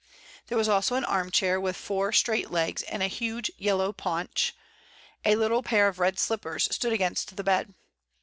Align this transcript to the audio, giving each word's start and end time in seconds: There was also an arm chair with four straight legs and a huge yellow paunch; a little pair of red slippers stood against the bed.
There 0.47 0.57
was 0.57 0.67
also 0.67 0.95
an 0.95 1.05
arm 1.05 1.29
chair 1.29 1.61
with 1.61 1.75
four 1.77 2.11
straight 2.11 2.49
legs 2.49 2.81
and 2.81 3.03
a 3.03 3.07
huge 3.07 3.51
yellow 3.59 3.93
paunch; 3.93 4.55
a 5.23 5.35
little 5.35 5.61
pair 5.61 5.87
of 5.87 5.99
red 5.99 6.17
slippers 6.17 6.67
stood 6.73 6.91
against 6.91 7.35
the 7.37 7.43
bed. 7.43 7.75